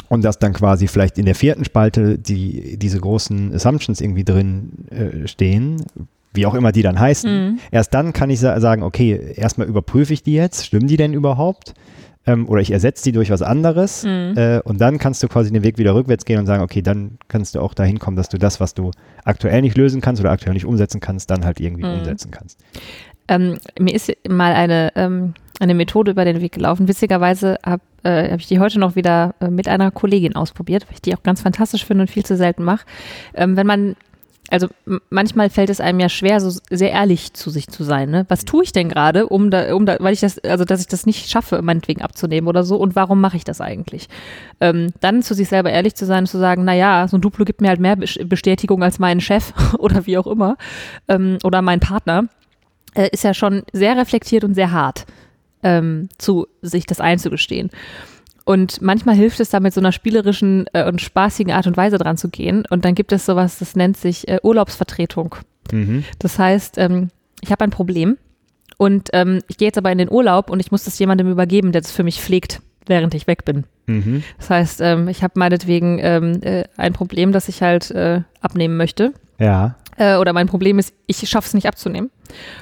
[0.09, 4.71] und dass dann quasi vielleicht in der vierten Spalte die, diese großen Assumptions irgendwie drin
[4.89, 5.83] äh, stehen,
[6.33, 7.31] wie auch immer die dann heißen.
[7.51, 7.59] Mhm.
[7.71, 11.13] Erst dann kann ich sa sagen, okay, erstmal überprüfe ich die jetzt, stimmen die denn
[11.13, 11.73] überhaupt?
[12.27, 14.03] Ähm, oder ich ersetze die durch was anderes.
[14.03, 14.33] Mhm.
[14.37, 17.17] Äh, und dann kannst du quasi den Weg wieder rückwärts gehen und sagen, okay, dann
[17.27, 18.91] kannst du auch dahin kommen, dass du das, was du
[19.23, 21.99] aktuell nicht lösen kannst oder aktuell nicht umsetzen kannst, dann halt irgendwie Mhm.
[21.99, 22.59] umsetzen kannst.
[23.27, 26.87] Ähm, mir ist mal eine, ähm, eine Methode über den Weg gelaufen.
[26.87, 30.95] Witzigerweise habe äh, hab ich die heute noch wieder äh, mit einer Kollegin ausprobiert, weil
[30.95, 32.85] ich die auch ganz fantastisch finde und viel zu selten mache.
[33.35, 33.95] Ähm, wenn man,
[34.51, 34.67] also
[35.09, 38.09] manchmal fällt es einem ja schwer, so sehr ehrlich zu sich zu sein.
[38.11, 38.25] Ne?
[38.27, 40.87] Was tue ich denn gerade, um da, um da, weil ich das, also dass ich
[40.87, 44.09] das nicht schaffe, meinetwegen abzunehmen oder so und warum mache ich das eigentlich?
[44.59, 47.21] Ähm, dann zu sich selber ehrlich zu sein und zu sagen, na ja, so ein
[47.21, 50.57] Duplo gibt mir halt mehr Bes- Bestätigung als mein Chef oder wie auch immer
[51.07, 52.25] ähm, oder mein Partner
[52.93, 55.05] äh, ist ja schon sehr reflektiert und sehr hart,
[55.63, 57.69] ähm, zu sich das einzugestehen.
[58.45, 61.97] Und manchmal hilft es da mit so einer spielerischen äh, und spaßigen Art und Weise
[61.97, 62.65] dran zu gehen.
[62.69, 65.35] Und dann gibt es sowas, das nennt sich äh, Urlaubsvertretung.
[65.71, 66.03] Mhm.
[66.19, 67.09] Das heißt, ähm,
[67.41, 68.17] ich habe ein Problem
[68.77, 71.71] und ähm, ich gehe jetzt aber in den Urlaub und ich muss das jemandem übergeben,
[71.71, 73.65] der das für mich pflegt, während ich weg bin.
[73.85, 74.23] Mhm.
[74.37, 78.77] Das heißt, ähm, ich habe meinetwegen ähm, äh, ein Problem, das ich halt äh, abnehmen
[78.77, 79.13] möchte.
[79.39, 79.75] Ja.
[79.97, 82.09] Äh, oder mein Problem ist, ich schaffe es nicht abzunehmen.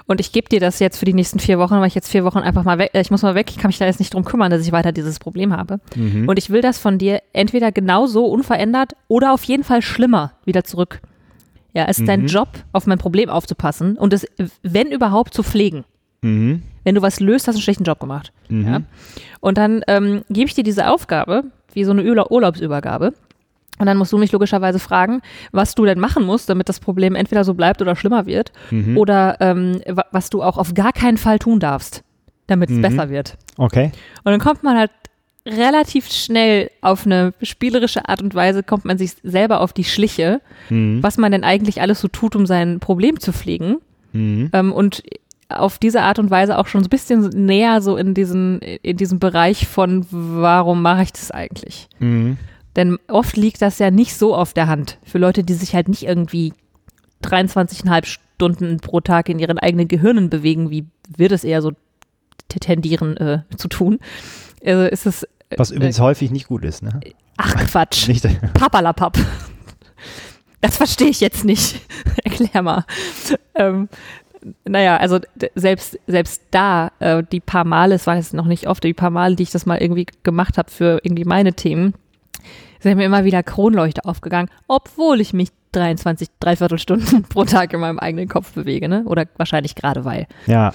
[0.07, 2.23] Und ich gebe dir das jetzt für die nächsten vier Wochen, weil ich jetzt vier
[2.23, 4.13] Wochen einfach mal weg, äh, ich muss mal weg, ich kann mich da jetzt nicht
[4.13, 5.79] drum kümmern, dass ich weiter dieses Problem habe.
[5.95, 6.27] Mhm.
[6.27, 10.63] Und ich will das von dir entweder genauso unverändert oder auf jeden Fall schlimmer wieder
[10.63, 11.01] zurück.
[11.73, 12.27] Ja, es ist dein Mhm.
[12.27, 14.25] Job, auf mein Problem aufzupassen und es,
[14.63, 15.85] wenn überhaupt, zu pflegen.
[16.21, 16.63] Mhm.
[16.83, 18.31] Wenn du was löst, hast du einen schlechten Job gemacht.
[18.49, 18.65] Mhm.
[18.67, 18.81] Ja?
[19.39, 23.13] Und dann ähm, gebe ich dir diese Aufgabe, wie so eine Urla Urlaubsübergabe.
[23.79, 27.15] Und dann musst du mich logischerweise fragen, was du denn machen musst, damit das Problem
[27.15, 28.51] entweder so bleibt oder schlimmer wird.
[28.71, 28.97] Mhm.
[28.97, 32.03] Oder ähm, wa- was du auch auf gar keinen Fall tun darfst,
[32.47, 32.81] damit es Mhm.
[32.81, 33.37] besser wird.
[33.57, 33.91] Okay.
[34.23, 34.91] Und dann kommt man halt
[35.47, 40.41] relativ schnell auf eine spielerische Art und Weise, kommt man sich selber auf die Schliche,
[40.69, 41.01] Mhm.
[41.01, 43.77] was man denn eigentlich alles so tut, um sein Problem zu pflegen.
[44.11, 44.49] Mhm.
[44.53, 45.01] Ähm, und
[45.47, 48.97] auf diese Art und Weise auch schon so ein bisschen näher so in diesen, in
[48.97, 51.87] diesem Bereich von, warum mache ich das eigentlich?
[51.99, 52.37] Mhm.
[52.75, 55.87] Denn oft liegt das ja nicht so auf der Hand für Leute, die sich halt
[55.87, 56.53] nicht irgendwie
[57.23, 61.71] 23,5 Stunden pro Tag in ihren eigenen Gehirnen bewegen, wie wir das eher so
[62.47, 63.99] tendieren äh, zu tun.
[64.61, 66.99] Äh, ist es, Was übrigens häufig nicht gut ist, ne?
[67.37, 69.17] ach Quatsch, Nicht, Papalapap.
[70.61, 71.79] Das verstehe ich jetzt nicht.
[72.23, 72.85] Erklär mal.
[73.55, 73.87] Ähm,
[74.65, 75.19] naja, also
[75.55, 79.09] selbst, selbst da, äh, die paar Male, es war jetzt noch nicht oft, die paar
[79.09, 81.93] Male, die ich das mal irgendwie gemacht habe für irgendwie meine Themen,
[82.79, 87.79] sind mir immer wieder Kronleuchter aufgegangen, obwohl ich mich 23, dreiviertel Stunden pro Tag in
[87.79, 89.03] meinem eigenen Kopf bewege, ne?
[89.05, 90.27] Oder wahrscheinlich gerade weil.
[90.45, 90.73] ja.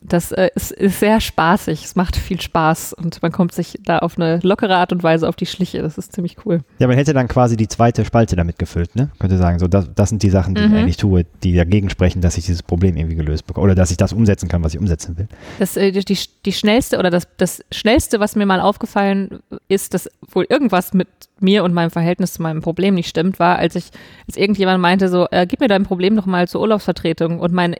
[0.00, 3.98] Das äh, ist, ist sehr spaßig, es macht viel Spaß und man kommt sich da
[3.98, 5.82] auf eine lockere Art und Weise auf die Schliche.
[5.82, 6.60] Das ist ziemlich cool.
[6.78, 9.10] Ja, man hätte dann quasi die zweite Spalte damit gefüllt, ne?
[9.18, 10.72] Könnte sagen, so, das, das sind die Sachen, die Mhm.
[10.72, 13.64] ich eigentlich tue, die dagegen sprechen, dass ich dieses Problem irgendwie gelöst bekomme.
[13.64, 15.26] Oder dass ich das umsetzen kann, was ich umsetzen will.
[15.58, 20.08] Das, äh, die, die, schnellste oder das, das schnellste, was mir mal aufgefallen ist, dass
[20.32, 21.08] wohl irgendwas mit
[21.40, 23.90] mir und meinem Verhältnis zu meinem Problem nicht stimmt, war, als ich,
[24.28, 27.76] als irgendjemand meinte so, äh, gib mir dein Problem doch mal zur Urlaubsvertretung und meine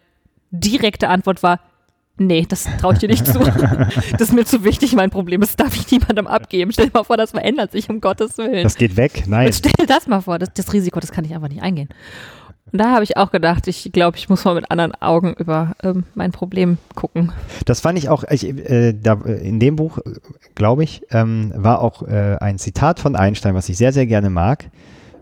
[0.51, 1.61] direkte Antwort war,
[2.19, 3.39] nee, das traue ich dir nicht zu.
[4.13, 6.73] das ist mir zu wichtig, mein Problem, das darf ich niemandem abgeben.
[6.73, 8.63] Stell dir mal vor, das verändert sich, um Gottes Willen.
[8.63, 9.25] Das geht weg?
[9.27, 9.47] Nein.
[9.47, 11.89] Und stell dir das mal vor, das, das Risiko, das kann ich einfach nicht eingehen.
[12.71, 15.73] Und da habe ich auch gedacht, ich glaube, ich muss mal mit anderen Augen über
[15.83, 17.33] ähm, mein Problem gucken.
[17.65, 20.13] Das fand ich auch, ich, äh, da, äh, in dem Buch, äh,
[20.55, 24.29] glaube ich, ähm, war auch äh, ein Zitat von Einstein, was ich sehr, sehr gerne
[24.29, 24.71] mag.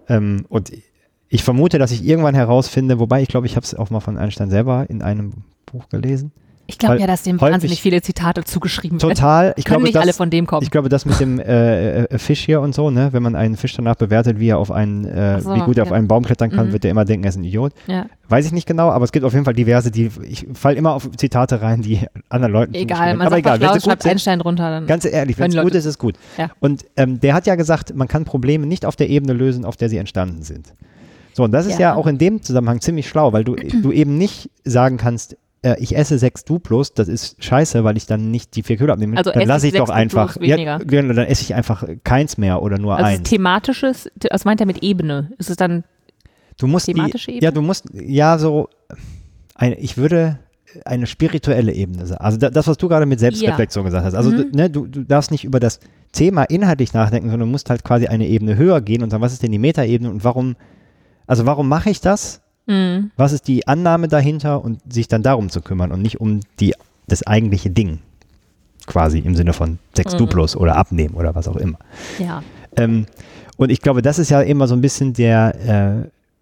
[0.09, 0.73] Ähm, und
[1.29, 4.19] ich vermute, dass ich irgendwann herausfinde, wobei ich glaube, ich habe es auch mal von
[4.19, 6.33] Einstein selber in einem Buch gelesen.
[6.69, 9.15] Ich glaube ja, dass dem wahnsinnig viele Zitate zugeschrieben werden.
[9.15, 9.55] Total.
[9.57, 10.63] Ich Können glaube, nicht das, alle von dem kommen.
[10.63, 13.57] Ich glaube, das mit dem äh, äh, Fisch hier und so, ne, wenn man einen
[13.57, 15.95] Fisch danach bewertet, wie er auf einen, äh, so, wie gut er auf ja.
[15.97, 16.73] einen Baum klettern kann, Mhm.
[16.73, 17.73] wird er immer denken, er ist ein Idiot.
[17.87, 18.07] ja.
[18.29, 20.95] Weiß ich nicht genau, aber es gibt auf jeden Fall diverse, die ich fall immer
[20.95, 23.29] auf Zitate rein, die anderen Leuten Egal, man.
[23.29, 24.69] Aber sagt egal, wenn sie gut sind, Einstein drunter.
[24.69, 24.87] Dann.
[24.89, 26.17] ganz ehrlich, wenn es gut ist, ist gut.
[26.37, 26.51] Ja.
[26.59, 29.77] Und ähm, der hat ja gesagt, man kann Probleme nicht auf der Ebene lösen, auf
[29.77, 30.75] der sie entstanden sind.
[31.35, 31.95] So, und das ist ja, Ja.
[31.95, 35.97] auch in dem Zusammenhang ziemlich schlau, weil du, du eben nicht sagen kannst, äh, ich
[35.97, 39.17] esse sechs Duplos, das ist scheiße, weil ich dann nicht die vier Kilo abnehme.
[39.17, 42.79] Also dann lasse ich doch einfach, ja, genau, dann esse ich einfach keins mehr oder
[42.79, 43.29] nur also eins.
[43.29, 45.33] thematisches, was meint er mit Ebene?
[45.39, 45.85] Ist es dann
[46.59, 47.45] Du musst thematische die, Ebene?
[47.45, 48.69] Ja, du musst, ja, so,
[49.55, 50.39] eine, ich würde
[50.85, 52.21] eine spirituelle Ebene sagen.
[52.23, 54.15] Also da, das, was du gerade mit Selbstreflexion gesagt hast.
[54.15, 54.37] Also Mhm.
[54.37, 55.81] du, ne, du, du darfst nicht über das
[56.13, 59.33] Thema inhaltlich nachdenken, sondern du musst halt quasi eine Ebene höher gehen und sagen, was
[59.33, 60.55] ist denn die Metaebene und warum,
[61.27, 62.43] also warum mache ich das?
[62.67, 63.11] Mhm.
[63.17, 66.75] Was ist die Annahme dahinter und sich dann darum zu kümmern und nicht um die,
[67.07, 68.01] das eigentliche Ding.
[68.87, 70.19] Quasi im Sinne von sechs Mhm.
[70.19, 71.79] Duplos oder abnehmen oder was auch immer.
[72.19, 72.43] Ja.
[72.77, 73.07] Ähm,
[73.57, 75.55] und ich glaube, das ist ja immer so ein bisschen der,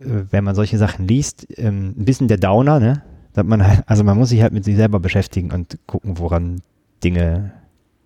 [0.00, 3.02] äh, äh, wenn man solche Sachen liest, ähm, ein bisschen der Downer, ne?
[3.32, 6.60] Dass man halt, also man muss sich halt mit sich selber beschäftigen und gucken, woran
[7.02, 7.52] Dinge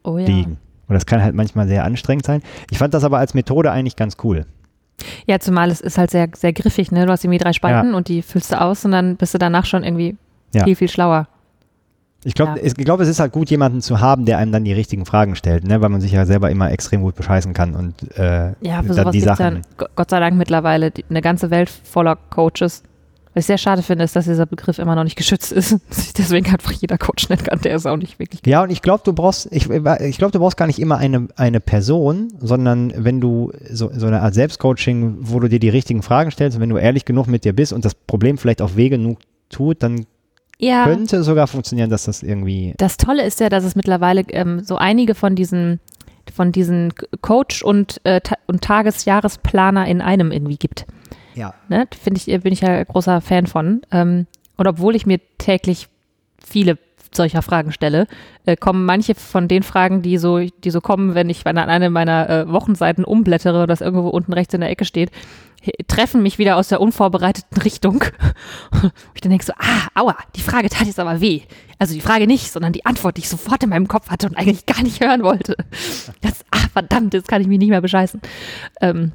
[0.04, 0.26] Oh ja.
[0.26, 0.58] liegen.
[0.86, 2.42] Und das kann halt manchmal sehr anstrengend sein.
[2.70, 4.46] Ich fand das aber als Methode eigentlich ganz cool.
[5.26, 7.06] Ja, zumal es ist halt sehr, sehr griffig, ne?
[7.06, 9.64] Du hast irgendwie drei Spalten und die füllst du aus und dann bist du danach
[9.64, 10.16] schon irgendwie
[10.54, 10.64] Ja.
[10.64, 11.28] viel, viel schlauer.
[12.24, 12.64] Ich glaube, Ja.
[12.64, 15.36] ich glaub, es ist halt gut, jemanden zu haben, der einem dann die richtigen Fragen
[15.36, 15.80] stellt, ne?
[15.80, 18.96] weil man sich ja selber immer extrem gut bescheißen kann und äh, Ja, für dann
[18.96, 19.38] sowas die Sachen.
[19.38, 22.82] dann Go- Gott sei Dank mittlerweile die, eine ganze Welt voller Coaches.
[23.38, 25.76] Was ich sehr schade finde, ist, dass dieser Begriff immer noch nicht geschützt ist.
[26.18, 28.40] Deswegen einfach jeder Coach nennen kann, der ist auch nicht wirklich.
[28.44, 31.28] Ja, und ich glaube, du brauchst, ich, ich glaube, du brauchst gar nicht immer eine,
[31.36, 36.02] eine Person, sondern wenn du so, so eine Art Selbstcoaching, wo du dir die richtigen
[36.02, 38.74] Fragen stellst und wenn du ehrlich genug mit dir bist und das Problem vielleicht auch
[38.74, 39.20] weh genug
[39.50, 40.06] tut, dann
[40.58, 40.82] Ja.
[40.82, 42.74] könnte sogar funktionieren, dass das irgendwie.
[42.78, 45.78] Das Tolle ist ja, dass es mittlerweile ähm, so einige von diesen
[46.34, 50.86] von diesen Coach und, äh, und Tagesjahresplaner in einem irgendwie gibt.
[51.38, 51.54] Ja.
[51.68, 51.86] Ne?
[52.02, 53.82] Finde ich, bin ich ja großer Fan von.
[53.92, 55.88] Ähm, und obwohl ich mir täglich
[56.44, 56.78] viele
[57.14, 58.08] solcher Fragen stelle,
[58.44, 61.90] äh, kommen manche von den Fragen, die so, die so kommen, wenn ich an eine
[61.90, 65.10] meiner äh, Wochenseiten umblättere, das irgendwo unten rechts in der Ecke steht,
[65.86, 68.04] treffen mich wieder aus der unvorbereiteten Richtung.
[69.14, 71.42] ich dann denke so, ah, aua, die Frage tat jetzt aber weh.
[71.78, 74.36] Also die Frage nicht, sondern die Antwort, die ich sofort in meinem Kopf hatte und
[74.36, 75.56] eigentlich gar nicht hören wollte.
[76.20, 78.20] Das, ah, verdammt, jetzt kann ich mich nicht mehr bescheißen.
[78.80, 79.12] Ähm,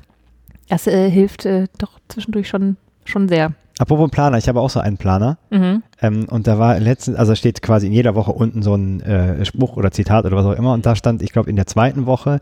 [0.69, 3.53] das äh, hilft äh, doch zwischendurch schon, schon sehr.
[3.79, 5.37] Apropos Planer, ich habe auch so einen Planer.
[5.49, 5.83] Mhm.
[6.01, 9.43] Ähm, und da war letztens, also steht quasi in jeder Woche unten so ein äh,
[9.45, 10.73] Spruch oder Zitat oder was auch immer.
[10.73, 12.39] Und da stand, ich glaube, in der zweiten Woche,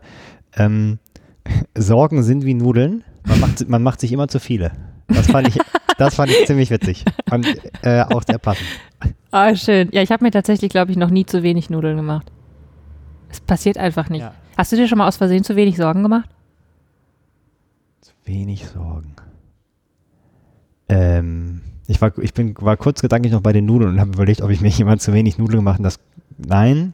[0.56, 0.98] ähm,
[1.76, 3.02] Sorgen sind wie Nudeln.
[3.26, 4.72] Man macht, man macht sich immer zu viele.
[5.08, 5.58] Das fand ich,
[5.98, 7.04] das fand ich ziemlich witzig.
[7.30, 7.46] Und
[7.82, 8.66] äh, auch sehr passend.
[9.30, 9.88] Ah, schön.
[9.92, 12.30] Ja, ich habe mir tatsächlich, glaube ich, noch nie zu wenig Nudeln gemacht.
[13.30, 14.20] Es passiert einfach nicht.
[14.20, 14.34] Ja.
[14.58, 16.28] Hast du dir schon mal aus Versehen zu wenig Sorgen gemacht?
[18.24, 19.14] Wenig Sorgen.
[20.88, 24.42] Ähm, ich war, ich bin, war kurz gedanklich noch bei den Nudeln und habe überlegt,
[24.42, 25.84] ob ich mir jemand zu wenig Nudeln gemacht habe.
[25.84, 25.98] Das,
[26.38, 26.92] nein.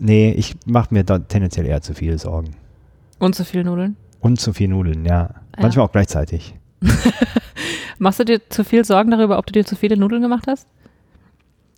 [0.00, 2.56] Nee, ich mache mir da tendenziell eher zu viele Sorgen.
[3.18, 3.96] Und zu viel Nudeln?
[4.20, 5.12] Und zu viel Nudeln, ja.
[5.12, 5.34] Ja.
[5.60, 6.54] Manchmal auch gleichzeitig.
[7.98, 10.66] Machst du dir zu viel Sorgen darüber, ob du dir zu viele Nudeln gemacht hast?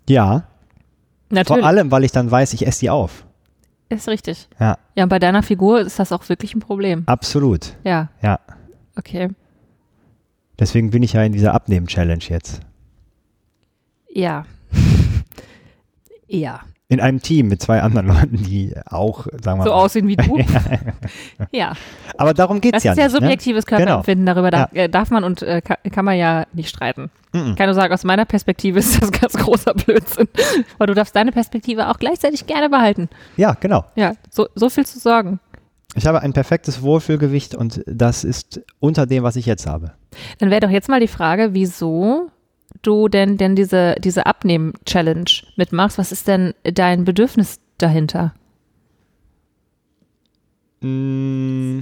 [0.08, 0.44] Ja,
[1.28, 1.60] Natürlich.
[1.60, 3.26] vor allem, weil ich dann weiß, ich esse die auf.
[3.88, 4.48] Ist richtig.
[4.58, 7.04] Ja, Ja, und bei deiner Figur ist das auch wirklich ein Problem.
[7.06, 7.74] absolut.
[7.84, 8.40] Ja, Ja.
[8.96, 9.30] okay.
[10.58, 12.60] Deswegen bin ich ja in dieser Abnehmen-Challenge jetzt.
[14.08, 14.44] Ja.
[16.26, 16.60] ja.
[16.88, 19.76] In einem Team mit zwei anderen Leuten, die auch, sagen wir So mal.
[19.76, 20.38] aussehen wie du.
[21.50, 21.72] ja.
[22.16, 23.14] Aber darum geht Das es ja ist ja nicht.
[23.14, 23.20] ne?
[23.20, 24.24] subjektives Körperempfinden.
[24.26, 27.10] Darüber darf, äh, darf man und äh, kann, kann man ja nicht streiten.
[27.32, 27.50] Mhm.
[27.50, 30.28] Ich kann nur sagen, aus meiner Perspektive ist das ganz großer Blödsinn.
[30.78, 33.08] Aber du darfst deine Perspektive auch gleichzeitig gerne behalten.
[33.36, 33.84] Ja, genau.
[33.96, 35.40] Ja, so, so viel zu sorgen.
[35.96, 39.92] Ich habe ein perfektes Wohlfühlgewicht und das ist unter dem, was ich jetzt habe.
[40.38, 42.30] Dann wäre doch jetzt mal die Frage, wieso
[42.82, 45.98] du denn, denn diese, diese Abnehmen-Challenge mitmachst.
[45.98, 48.34] Was ist denn dein Bedürfnis dahinter?
[50.80, 51.80] Mm,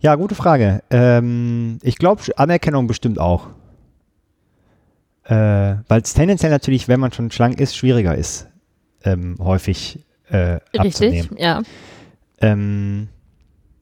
[0.00, 0.82] Ja, gute Frage.
[0.90, 3.48] Ähm, ich glaube, Anerkennung bestimmt auch.
[5.24, 5.34] Äh,
[5.88, 8.48] Weil es tendenziell natürlich, wenn man schon schlank ist, schwieriger ist,
[9.04, 11.30] ähm, häufig äh, Richtig, abzunehmen.
[11.38, 11.62] ja.
[12.40, 13.08] Ähm,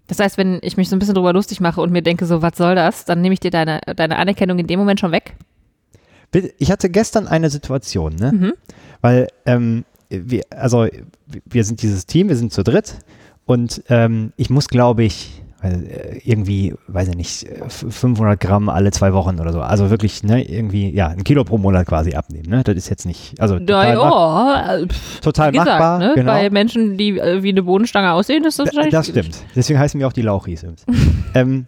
[0.07, 2.43] Das heißt, wenn ich mich so ein bisschen drüber lustig mache und mir denke, so,
[2.43, 5.35] was soll das, dann nehme ich dir deine, deine Anerkennung in dem Moment schon weg.
[6.59, 8.33] Ich hatte gestern eine Situation, ne?
[8.33, 8.53] Mhm.
[9.01, 10.87] Weil, ähm, wir, also,
[11.45, 12.95] wir sind dieses Team, wir sind zu dritt
[13.47, 18.69] und ähm, ich muss, glaube ich, äh, irgendwie, weiß ich nicht, äh, f- 500 Gramm
[18.69, 19.61] alle zwei Wochen oder so.
[19.61, 22.63] Also wirklich, ne, irgendwie, ja, ein Kilo pro Monat quasi abnehmen, ne?
[22.65, 26.13] Das ist jetzt nicht, also total, ja, äh, pff, total gesagt, machbar, ne?
[26.15, 26.33] genau.
[26.33, 29.37] bei Menschen, die äh, wie eine Bodenstange aussehen, ist das Da- wahrscheinlich das stimmt.
[29.55, 30.65] Deswegen heißen wir auch die Lauchis.
[31.35, 31.67] ähm,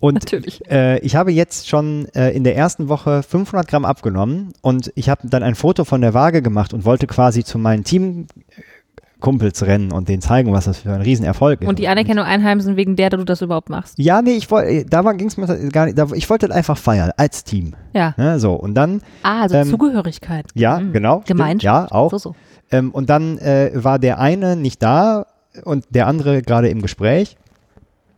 [0.00, 0.62] und Natürlich.
[0.70, 5.08] äh, ich habe jetzt schon äh, in der ersten Woche 500 Gramm abgenommen und ich
[5.08, 9.90] habe dann ein Foto von der Waage gemacht und wollte quasi zu meinen Teamkumpels rennen
[9.92, 11.68] und denen zeigen, was das für ein Riesenerfolg ist.
[11.68, 13.98] Und die Anerkennung einheimsen, wegen der du das überhaupt machst.
[13.98, 17.10] Ja, nee, ich wollte, da ging es mir gar nicht, da, ich wollte einfach feiern,
[17.16, 17.74] als Team.
[17.92, 18.14] Ja.
[18.16, 20.46] Ne, so, und dann, Ah, also Ähm, Zugehörigkeit.
[20.54, 20.92] ja, Mhm.
[20.92, 21.14] genau.
[21.22, 21.90] stimmt, Gemeinschaft.
[21.90, 22.10] Ja, auch.
[22.10, 22.34] So, so.
[22.70, 25.26] Ähm, und dann äh, war der eine nicht da
[25.64, 27.36] und der andere gerade im Gespräch.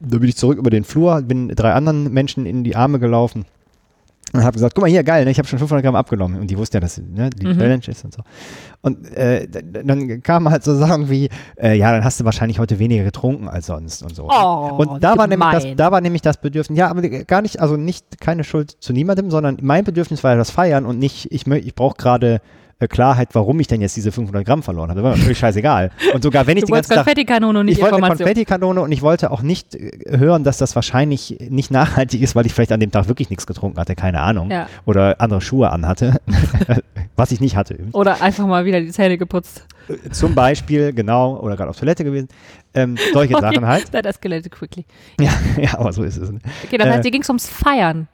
[0.00, 3.44] Da bin ich zurück über den Flur, bin drei anderen Menschen in die Arme gelaufen
[4.32, 6.40] und habe gesagt, guck mal hier, geil, ne, ich habe schon 500 Gramm abgenommen.
[6.40, 7.58] Und die wussten ja, dass ne, die Mhm.
[7.58, 8.22] Challenge ist und so.
[8.80, 11.28] Und äh, dann kamen halt so Sachen wie,
[11.60, 14.28] äh, ja, dann hast du wahrscheinlich heute weniger getrunken als sonst und so.
[14.30, 17.60] Oh, und da war, nämlich das, da war nämlich das Bedürfnis, ja, aber gar nicht,
[17.60, 21.30] also nicht keine Schuld zu niemandem, sondern mein Bedürfnis war ja das Feiern und nicht,
[21.32, 22.40] ich, ich brauche gerade äh,
[22.88, 25.00] Klarheit, warum ich denn jetzt diese 500 Gramm verloren habe.
[25.02, 25.90] Das war mir völlig scheißegal.
[26.14, 28.06] Und sogar wenn ich Du den ganzen Tag Konfettikanone und nicht ich wollte eine.
[28.08, 32.46] Konfettikanone und ich wollte auch nicht äh, hören, dass das wahrscheinlich nicht nachhaltig ist, weil
[32.46, 34.50] ich vielleicht an dem Tag wirklich nichts getrunken hatte, keine Ahnung.
[34.50, 34.66] Ja.
[34.86, 36.20] Oder andere Schuhe anhatte,
[37.16, 37.74] was ich nicht hatte.
[37.74, 37.94] übrigens.
[37.94, 39.66] Oder einfach mal wieder die Zähne geputzt.
[40.12, 42.28] Zum Beispiel, genau, oder gerade auf Toilette gewesen.
[42.74, 43.90] Ähm, solche Sachen halt.
[43.92, 44.84] That escalated quickly.
[45.20, 46.30] Ja, ja, aber so ist es.
[46.64, 48.06] Okay, das Äh, heißt, dir ging es ums Feiern.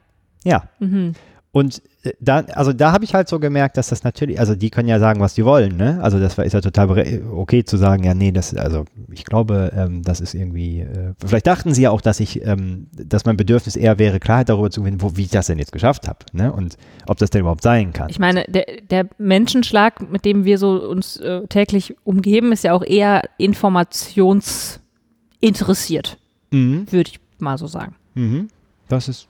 [0.43, 0.63] Ja.
[0.79, 1.13] Mhm.
[1.57, 4.69] Und äh, da, also da habe ich halt so gemerkt, dass das natürlich, also die
[4.69, 5.97] können ja sagen, was die wollen, ne?
[6.03, 9.25] Also das war, ist ja total bere- okay zu sagen, ja, nee, das, also ich
[9.25, 13.25] glaube, ähm, das ist irgendwie, äh, vielleicht dachten sie ja auch, dass ich, ähm, dass
[13.25, 16.07] mein Bedürfnis eher wäre, Klarheit darüber zu gewinnen, wo, wie ich das denn jetzt geschafft
[16.07, 16.53] habe, ne?
[16.53, 18.07] Und ob das denn überhaupt sein kann.
[18.09, 22.73] Ich meine, der, der Menschenschlag, mit dem wir so uns äh, täglich umgeben, ist ja
[22.73, 26.17] auch eher informationsinteressiert,
[26.51, 26.85] Mhm.
[26.91, 27.95] würde ich mal so sagen.
[28.13, 28.49] Mhm.
[28.89, 29.27] Das ist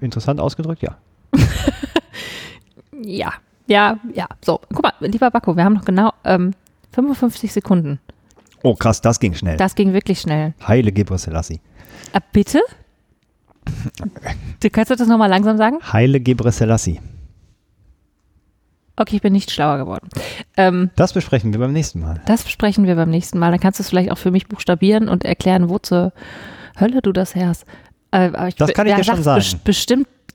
[0.00, 0.96] interessant ausgedrückt, ja.
[3.04, 3.32] Ja,
[3.68, 4.26] ja, ja.
[4.44, 6.52] So, guck mal, lieber Bakko, wir haben noch genau ähm,
[6.92, 8.00] 55 Sekunden.
[8.64, 9.56] Oh, krass, das ging schnell.
[9.56, 10.52] Das ging wirklich schnell.
[10.66, 11.60] Heile Gebre Selassie.
[12.12, 12.60] Äh, bitte?
[14.60, 15.78] Du kannst du das nochmal langsam sagen?
[15.92, 17.00] Heile Gebre Selassie.
[18.96, 20.08] Okay, ich bin nicht schlauer geworden.
[20.56, 22.20] Ähm, Das besprechen wir beim nächsten Mal.
[22.26, 23.52] das besprechen wir beim nächsten Mal.
[23.52, 26.12] Dann kannst du es vielleicht auch für mich buchstabieren und erklären, wo zur
[26.80, 27.64] Hölle du das herst.
[28.10, 29.40] Äh, aber ich, Das kann ich dir schon sagen.
[29.40, 29.56] bes-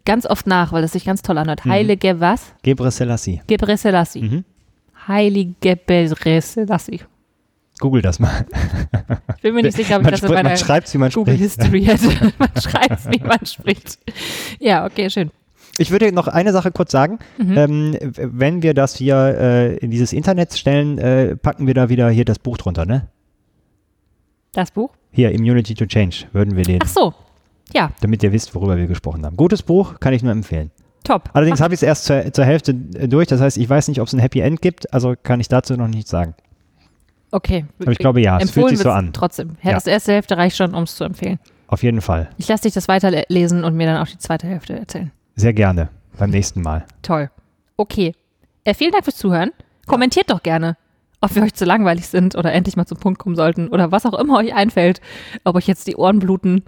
[0.06, 1.66] ganz oft nach, weil das sich ganz toll anhört.
[1.66, 2.54] Heilige was?
[2.64, 3.42] Gebre Selassie.
[3.48, 4.22] Gebre Selassie.
[4.22, 4.46] Mhm.
[5.08, 7.02] Heilige Gebre Selassie.
[7.80, 8.46] Google das mal.
[9.36, 11.12] Ich bin mir nicht sicher, ob ich das in meiner man schreibt es, wie man
[11.12, 11.62] Google spricht.
[11.62, 12.34] History hätte.
[12.40, 14.00] man schreibt, wie man spricht.
[14.62, 15.32] Ja, okay, schön.
[15.78, 17.20] Ich würde noch eine Sache kurz sagen.
[17.38, 17.58] Mhm.
[17.58, 22.10] Ähm, wenn wir das hier äh, in dieses Internet stellen, äh, packen wir da wieder
[22.10, 23.10] hier das Buch drunter, ne?
[24.54, 24.92] Das Buch?
[25.12, 27.14] Hier, Immunity to Change, würden wir den, Ach so.
[27.74, 29.36] Ja, damit ihr wisst, worüber wir gesprochen haben.
[29.36, 30.72] Gutes Buch, kann ich nur empfehlen.
[31.04, 31.30] top.
[31.34, 34.08] Allerdings habe ich es erst zur, zur Hälfte durch, das heißt, ich weiß nicht, ob
[34.08, 36.36] es ein Happy End gibt, also kann ich dazu noch nichts sagen.
[37.32, 37.66] Okay.
[37.80, 39.12] Aber ich glaube ja, es fühlt sich so an.
[39.12, 39.58] Trotzdem.
[39.64, 39.74] Ja.
[39.74, 41.40] Das erste Hälfte reicht schon, um es zu empfehlen.
[41.68, 42.30] Auf jeden Fall.
[42.38, 45.12] Ich lasse dich das weiterlesen und mir dann auch die zweite Hälfte erzählen.
[45.36, 45.90] Sehr gerne.
[46.18, 46.86] Beim nächsten Mal.
[47.02, 47.32] Toll.
[47.76, 48.14] Okay.
[48.66, 49.50] Äh, vielen Dank fürs Zuhören.
[49.88, 50.78] Kommentiert doch gerne,
[51.22, 54.06] ob wir euch zu langweilig sind oder endlich mal zum Punkt kommen sollten oder was
[54.06, 55.02] auch immer euch einfällt.
[55.44, 56.64] Ob euch jetzt die Ohren bluten.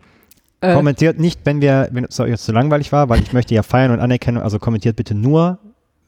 [0.72, 3.64] Äh, Kommentiert nicht, wenn wir, wenn es euch zu langweilig war, weil ich möchte ja
[3.64, 5.60] feiern und Anerkennung, also kommentiert bitte nur,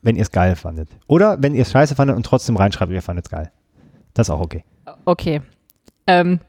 [0.02, 0.90] wenn ihr es geil fandet.
[1.08, 3.52] Oder wenn ihr es scheiße fandet und trotzdem reinschreibt, ihr fandet es geil.
[4.14, 4.64] Das ist auch okay.
[5.06, 5.42] Okay.
[6.08, 6.40] Ähm,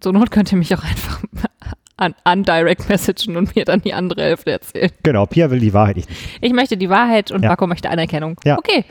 [0.00, 1.22] zur Not könnt ihr mich auch einfach
[1.96, 4.90] an, an Direct messagen und mir dann die andere Hälfte erzählen.
[5.02, 6.20] Genau, Pia will die Wahrheit ich nicht.
[6.40, 7.48] Ich möchte die Wahrheit und Ja.
[7.50, 8.36] Marco möchte Anerkennung.
[8.44, 8.58] Ja.
[8.58, 8.84] Okay,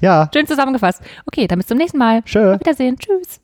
[0.00, 1.02] Ja, schön zusammengefasst.
[1.26, 2.22] Okay, dann bis zum nächsten Mal.
[2.22, 2.54] Tschö.
[2.54, 2.96] Auf Wiedersehen.
[2.98, 3.40] Tschüss.